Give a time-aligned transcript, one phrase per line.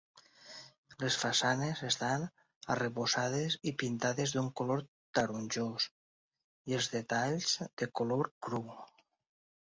[1.01, 2.23] Les façanes estan
[2.75, 4.81] arrebossades i pintades d'un color
[5.19, 5.85] taronjós
[6.71, 7.51] i els detalls
[7.83, 8.63] de color cru.